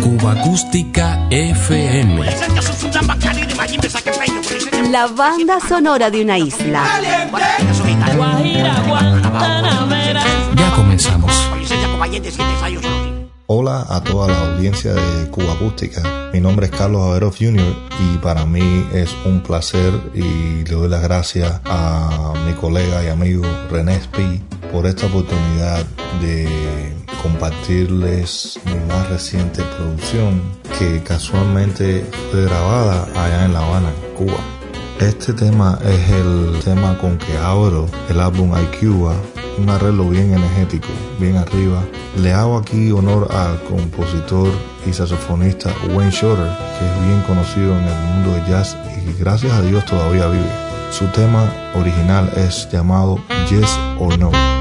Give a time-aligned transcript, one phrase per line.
[0.00, 2.24] Cuba Acústica FM.
[4.92, 6.84] La banda sonora de una isla.
[10.54, 11.32] Ya comenzamos.
[13.48, 16.30] Hola a toda la audiencia de Cuba Acústica.
[16.32, 17.74] Mi nombre es Carlos Averoff Jr.
[17.98, 23.08] y para mí es un placer y le doy las gracias a mi colega y
[23.08, 24.40] amigo René Spi
[24.76, 25.86] por esta oportunidad
[26.20, 30.42] de compartirles mi más reciente producción
[30.78, 34.36] que casualmente fue grabada allá en La Habana, Cuba.
[35.00, 39.14] Este tema es el tema con que abro el álbum Cuba,
[39.56, 41.82] un arreglo bien energético, bien arriba.
[42.18, 44.50] Le hago aquí honor al compositor
[44.86, 49.54] y saxofonista Wayne Shorter, que es bien conocido en el mundo de jazz y gracias
[49.54, 50.66] a Dios todavía vive.
[50.90, 54.55] Su tema original es llamado Yes or No.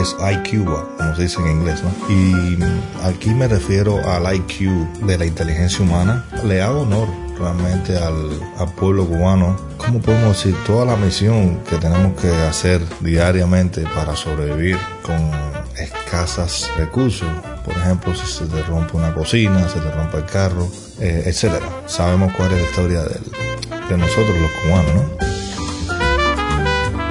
[0.00, 2.14] Es IQ, como se dice en inglés, ¿no?
[2.14, 2.58] Y
[3.04, 4.70] aquí me refiero al IQ
[5.06, 6.24] de la inteligencia humana.
[6.44, 7.08] Le hago honor
[7.38, 8.30] realmente al,
[8.76, 10.56] pueblo cubano, ¿cómo podemos decir?
[10.66, 15.30] Toda la misión que tenemos que hacer diariamente para sobrevivir con
[15.76, 17.28] escasas recursos.
[17.64, 20.68] Por ejemplo, si se te rompe una cocina, se te rompe el carro,
[21.00, 21.66] eh, etcétera.
[21.86, 25.37] Sabemos cuál es la historia de nosotros los cubanos, ¿no?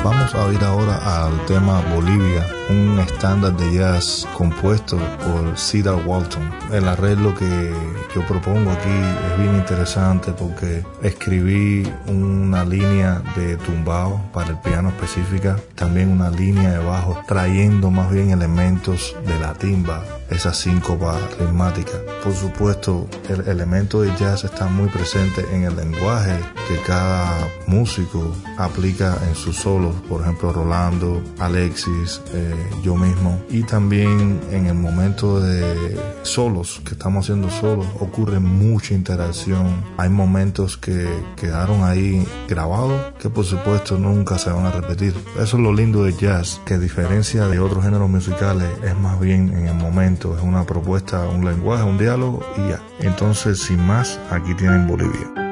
[0.10, 6.50] Vamos a ir ahora al tema Bolivia, un estándar de jazz compuesto por Cedar Walton.
[6.72, 7.74] El arreglo que
[8.16, 14.88] yo propongo aquí es bien interesante porque escribí una línea de tumbao para el piano
[14.88, 21.18] específica, también una línea de bajo, trayendo más bien elementos de la timba, esa síncopa
[21.40, 21.94] ritmática.
[22.24, 28.36] Por supuesto, el elemento de jazz está muy presente en el lenguaje que cada músico
[28.58, 32.54] aplica en sus solos, por ejemplo Rolando, Alexis, eh,
[32.84, 38.94] yo mismo, y también en el momento de solos, que estamos haciendo solos, ocurre mucha
[38.94, 45.14] interacción, hay momentos que quedaron ahí grabados que por supuesto nunca se van a repetir.
[45.36, 49.20] Eso es lo lindo de jazz, que a diferencia de otros géneros musicales es más
[49.20, 52.82] bien en el momento, es una propuesta, un lenguaje, un diálogo y ya.
[53.00, 55.47] Entonces, sin más, aquí tienen Bolivia.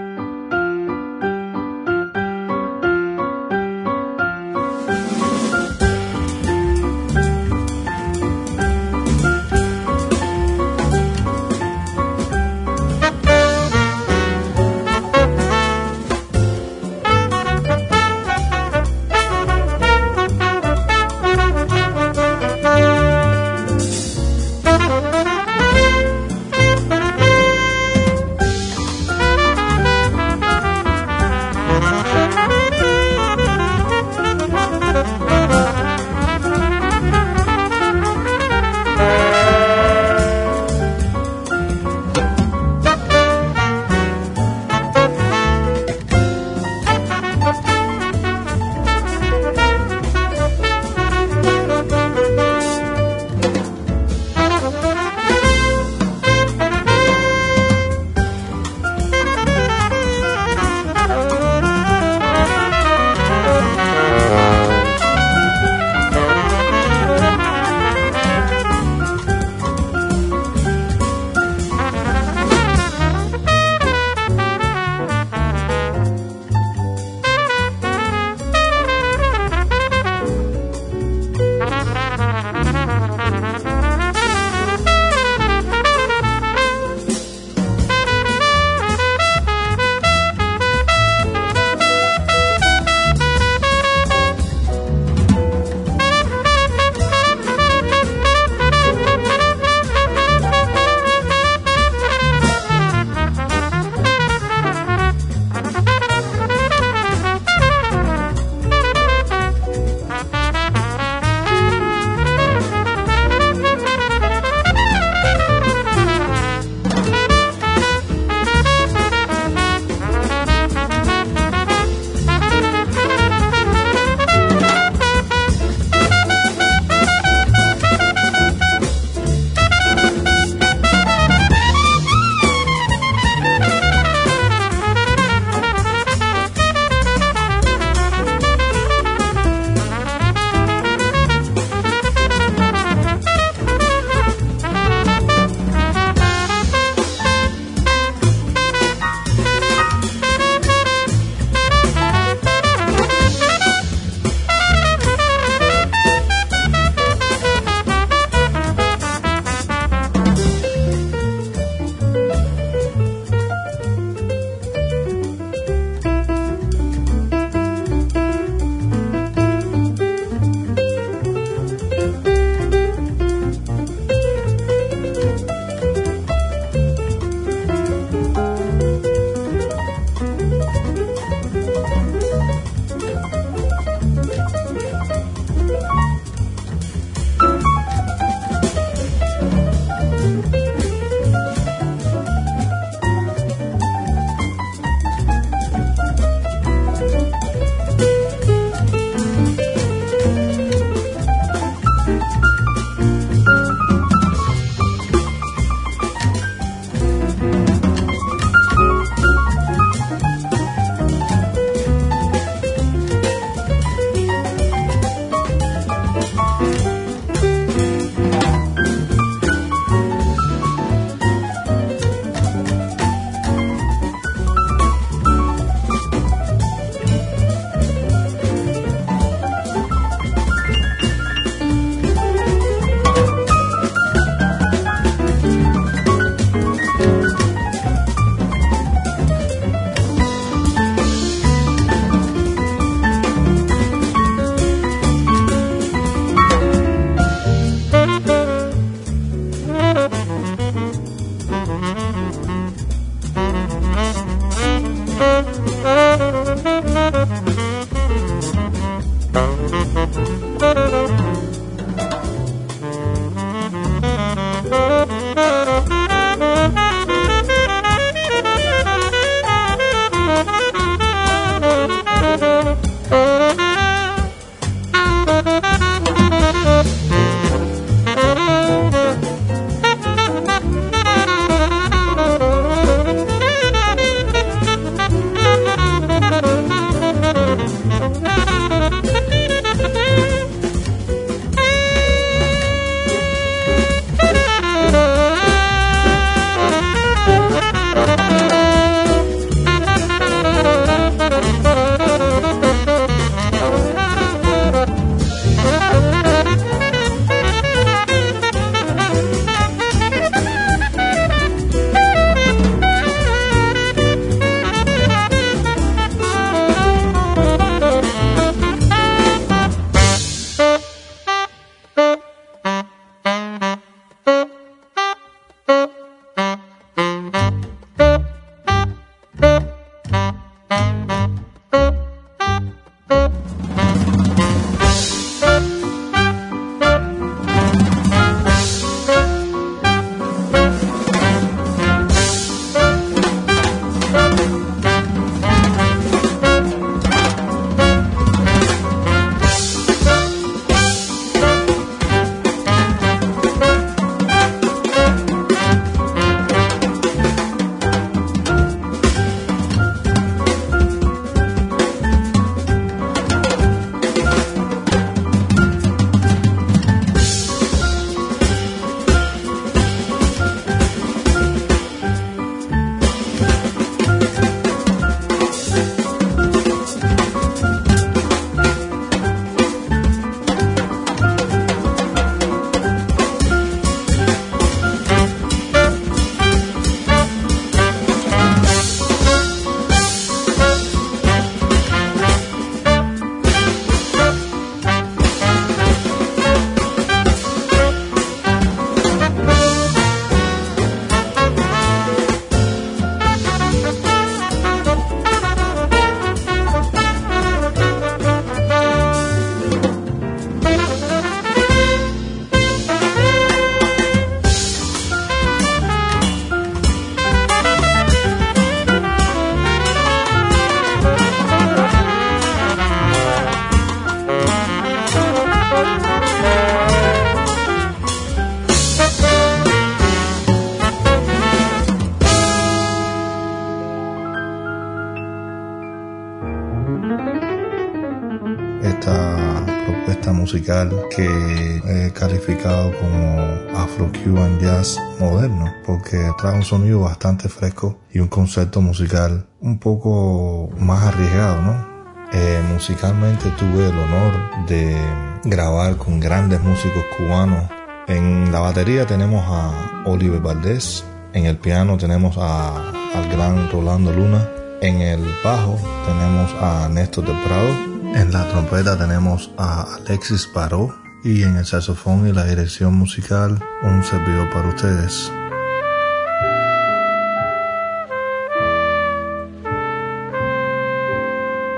[440.76, 448.20] Musical que he calificado como Afro-Cuban Jazz moderno, porque trae un sonido bastante fresco y
[448.20, 451.96] un concepto musical un poco más arriesgado, ¿no?
[452.34, 454.34] Eh, musicalmente tuve el honor
[454.68, 454.98] de
[455.46, 457.70] grabar con grandes músicos cubanos.
[458.08, 464.12] En la batería tenemos a Oliver Valdés, en el piano tenemos a, al gran Rolando
[464.12, 464.50] Luna,
[464.82, 470.96] en el bajo tenemos a Néstor del Prado, en la trompeta tenemos a Alexis Paró
[471.24, 475.32] y en el saxofón y la dirección musical un servidor para ustedes.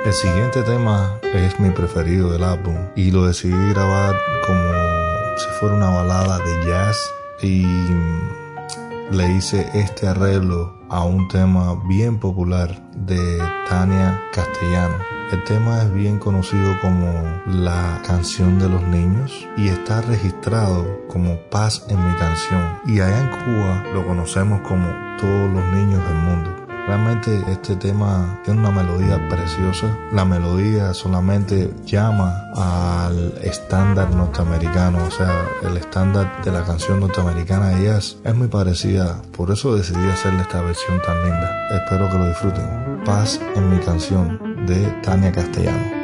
[0.06, 4.16] El siguiente tema es mi preferido del álbum y lo decidí grabar
[4.46, 6.98] como si fuera una balada de jazz
[7.42, 7.66] y
[9.12, 15.17] le hice este arreglo a un tema bien popular de Tania Castellano.
[15.30, 17.12] El tema es bien conocido como
[17.48, 22.80] la canción de los niños y está registrado como Paz en mi canción.
[22.86, 24.88] Y allá en Cuba lo conocemos como
[25.20, 26.56] todos los niños del mundo.
[26.88, 29.94] Realmente este tema tiene una melodía preciosa.
[30.14, 37.72] La melodía solamente llama al estándar norteamericano, o sea, el estándar de la canción norteamericana
[37.72, 39.22] de jazz es muy parecida.
[39.36, 41.68] Por eso decidí hacerle esta versión tan linda.
[41.72, 43.04] Espero que lo disfruten.
[43.04, 45.97] Paz en mi canción de Tania Castellano.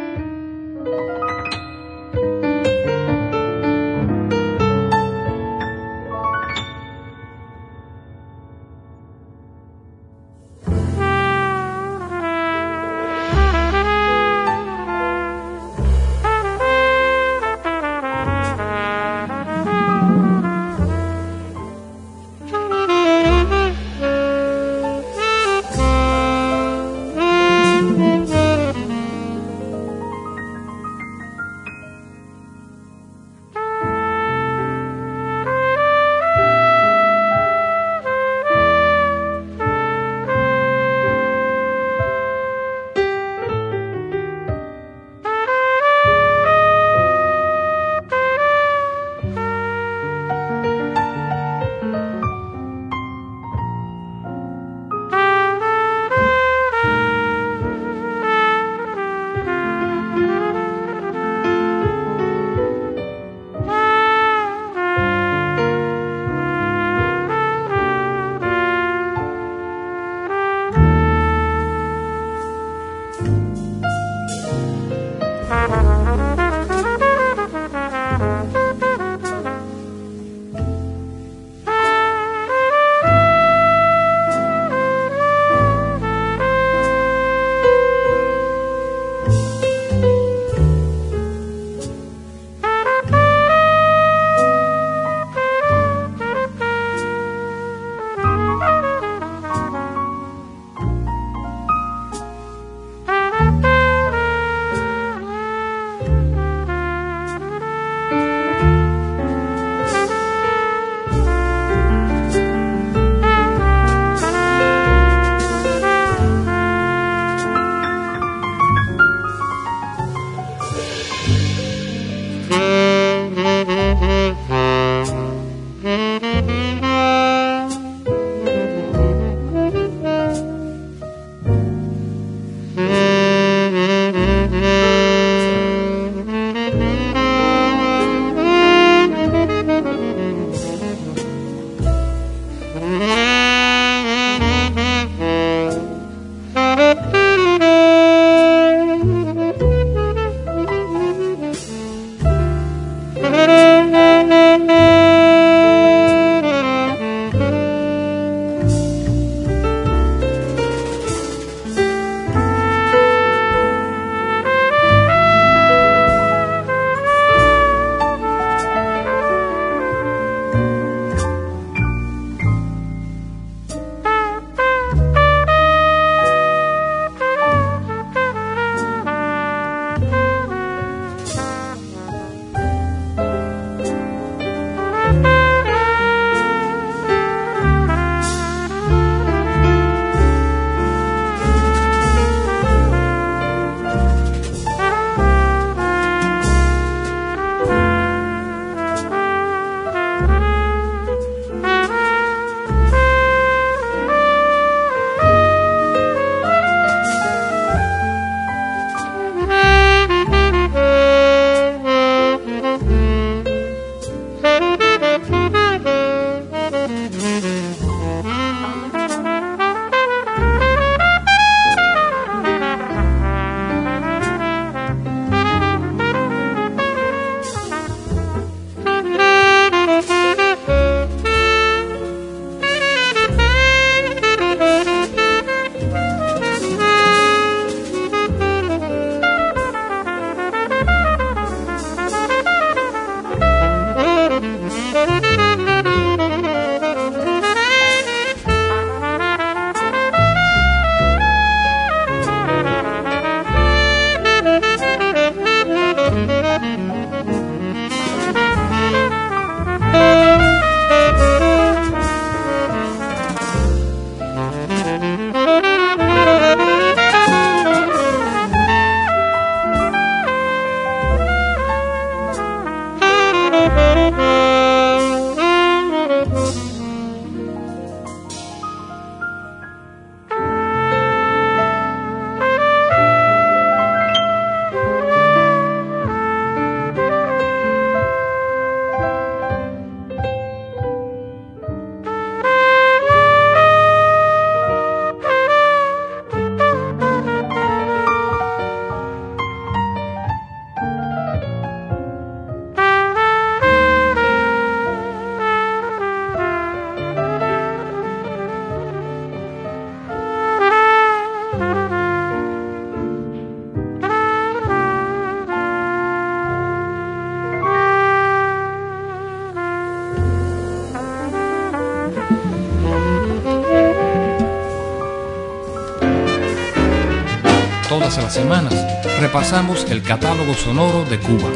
[328.14, 328.74] Todas las semanas,
[329.20, 331.50] repasamos el catálogo sonoro de Cuba.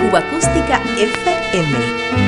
[0.00, 2.23] Cuba Acústica FM.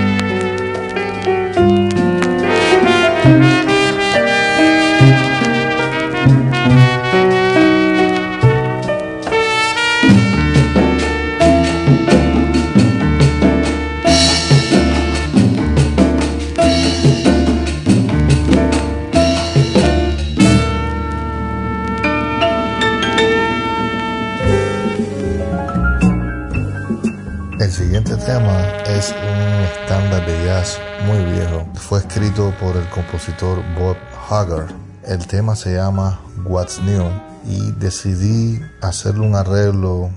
[32.96, 33.96] Compositor Bob
[34.28, 34.72] Haggard.
[35.04, 37.04] El tema se llama What's New
[37.46, 40.10] y decidí hacerle un arreglo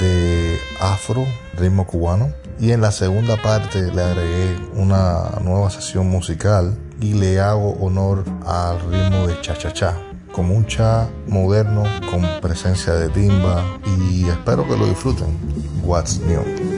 [0.00, 1.24] de afro,
[1.58, 2.30] ritmo cubano.
[2.60, 8.24] Y en la segunda parte le agregué una nueva sesión musical y le hago honor
[8.46, 9.96] al ritmo de cha-cha-cha
[10.32, 13.64] como un cha moderno con presencia de timba
[13.98, 15.28] y espero que lo disfruten.
[15.82, 16.75] What's New.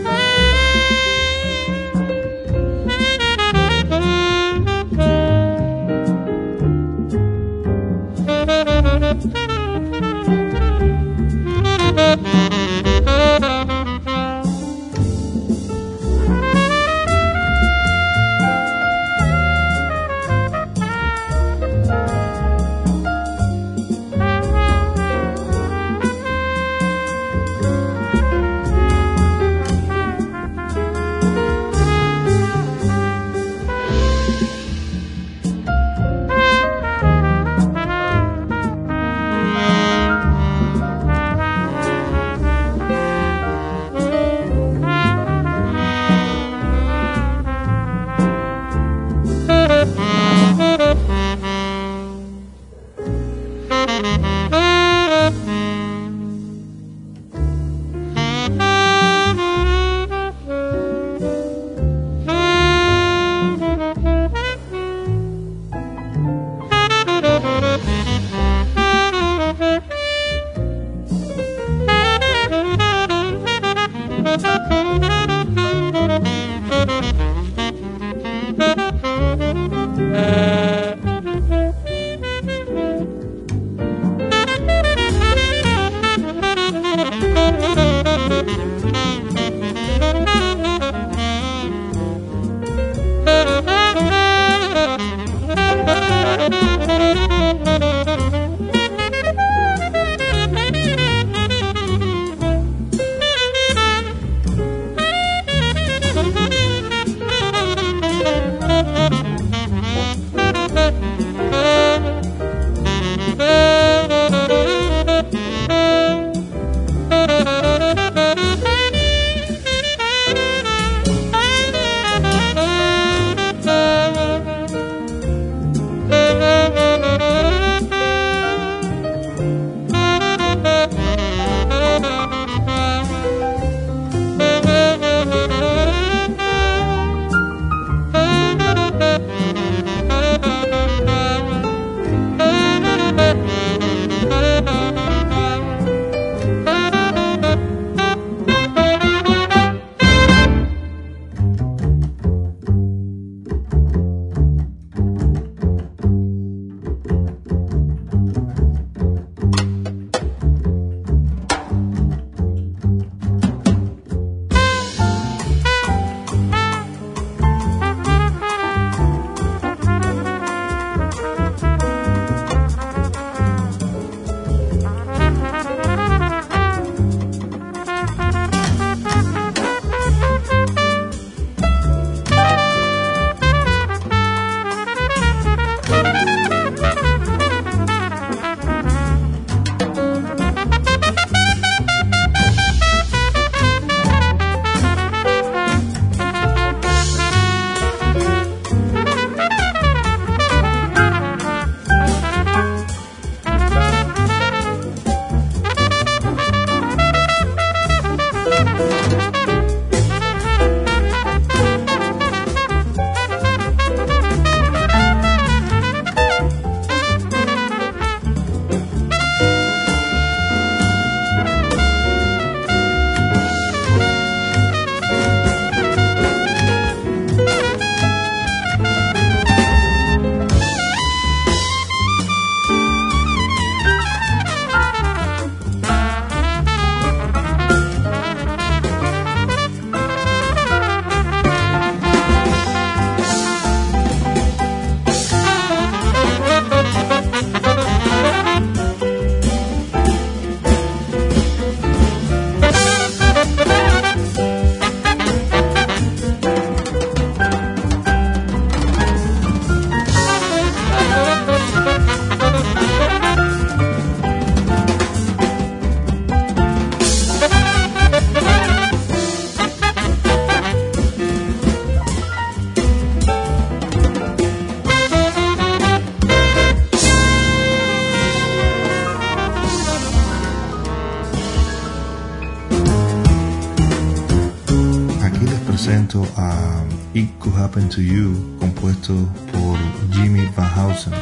[287.79, 289.15] Happen to You, compuesto
[289.53, 289.79] por
[290.13, 291.13] Jimmy Van Housen.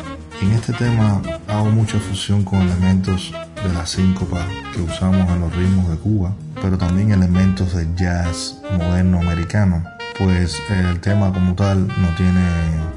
[0.40, 3.30] En este tema hago mucha fusión con elementos
[3.62, 4.42] de la síncopa
[4.72, 9.84] que usamos en los ritmos de Cuba, pero también elementos de jazz moderno americano
[10.16, 12.40] pues el tema como tal no tiene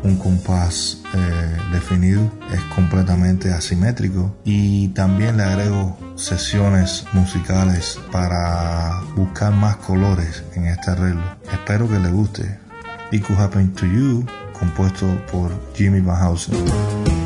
[0.04, 9.52] un compás eh, definido, es completamente asimétrico y también le agrego sesiones musicales para buscar
[9.52, 11.24] más colores en este arreglo.
[11.52, 12.69] Espero que le guste.
[13.12, 17.19] It Could Happen to You, compuesto por Jimmy Van Housen.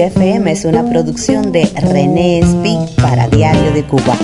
[0.00, 4.16] Acústica FM es una producción de René Espi para Diario de Cuba.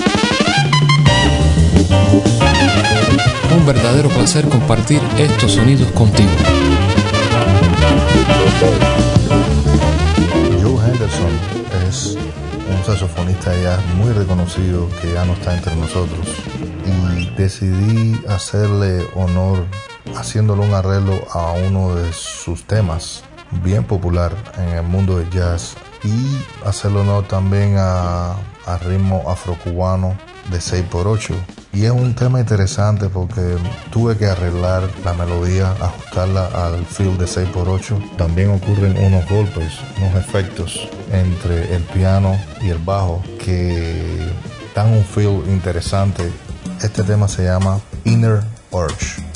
[3.55, 6.29] Un verdadero placer compartir estos sonidos contigo.
[10.61, 11.31] Joe Henderson
[11.87, 16.27] es un saxofonista ya muy reconocido que ya no está entre nosotros
[16.85, 19.65] y decidí hacerle honor
[20.15, 23.23] haciéndole un arreglo a uno de sus temas
[23.63, 28.31] bien popular en el mundo del jazz y hacerlo honor también a,
[28.65, 30.17] a ritmo afrocubano
[30.49, 31.33] de 6x8
[31.77, 33.55] y es un tema interesante porque
[33.91, 38.17] tuve que arreglar la melodía, ajustarla al feel de 6x8.
[38.17, 44.27] También ocurren unos golpes, unos efectos entre el piano y el bajo que
[44.73, 46.31] dan un feel interesante.
[46.81, 49.26] Este tema se llama Inner Urge.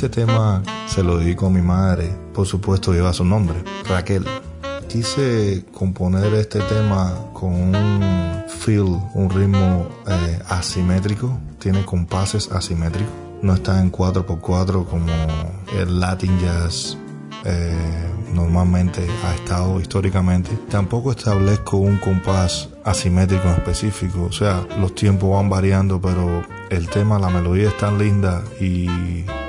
[0.00, 4.24] Este tema se lo dedico a mi madre, por supuesto lleva su nombre, Raquel.
[4.88, 13.52] Quise componer este tema con un feel, un ritmo eh, asimétrico, tiene compases asimétricos, no
[13.52, 15.12] está en 4x4 como
[15.78, 16.96] el Latin Jazz
[17.44, 20.50] eh, normalmente ha estado históricamente.
[20.70, 26.88] Tampoco establezco un compás asimétrico en específico, o sea, los tiempos van variando, pero el
[26.88, 28.86] tema, la melodía es tan linda y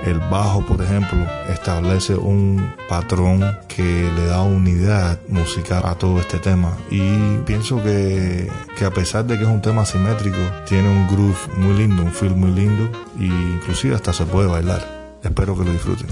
[0.05, 6.39] el bajo, por ejemplo, establece un patrón que le da unidad musical a todo este
[6.39, 6.77] tema.
[6.89, 11.37] Y pienso que, que a pesar de que es un tema asimétrico, tiene un groove
[11.57, 12.89] muy lindo, un feel muy lindo
[13.19, 15.01] y inclusive hasta se puede bailar.
[15.23, 16.07] Espero que lo disfruten.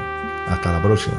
[0.48, 1.16] Hasta la próxima.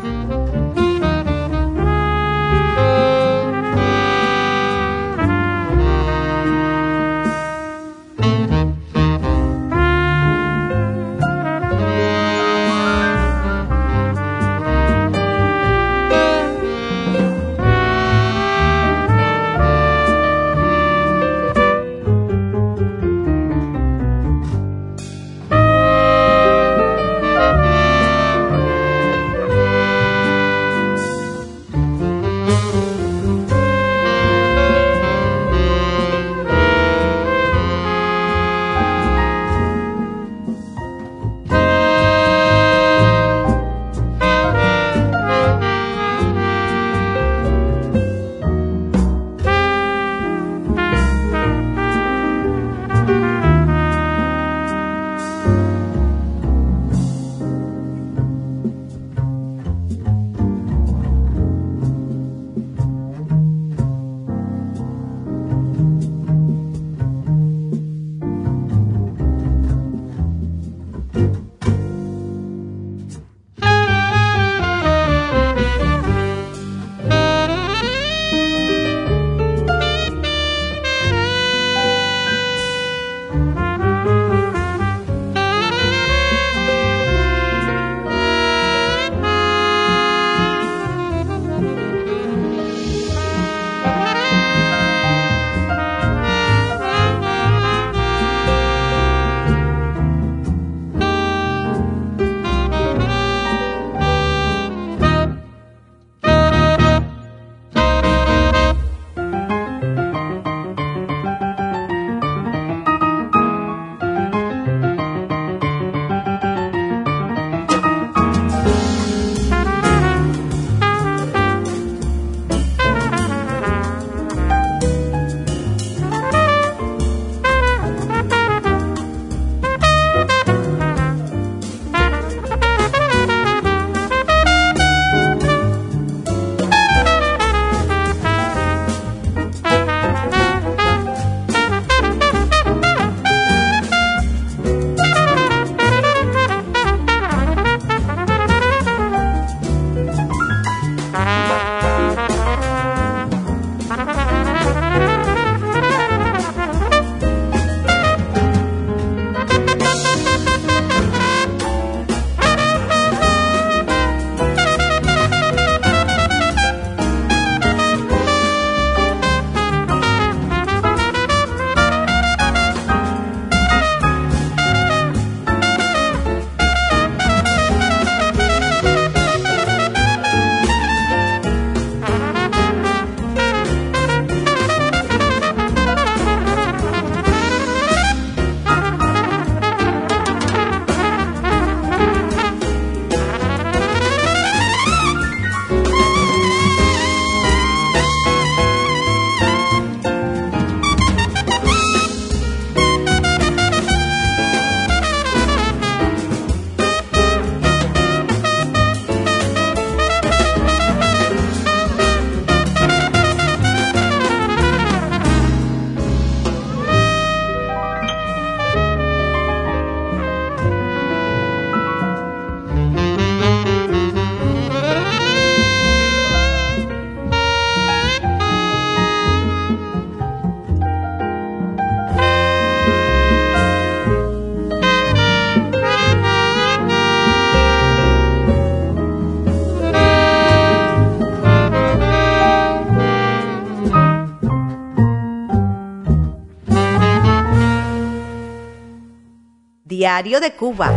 [250.18, 250.92] Diario de Cuba.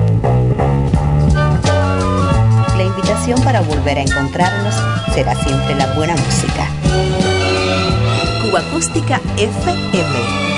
[2.74, 4.74] La invitación para volver a encontrarnos
[5.12, 6.66] será siempre la buena música.
[8.42, 10.49] Cuba Acústica FM